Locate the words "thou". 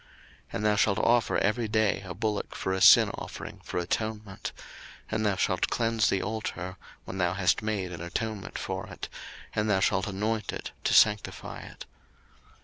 0.65-0.75, 5.23-5.35, 7.19-7.33, 9.69-9.79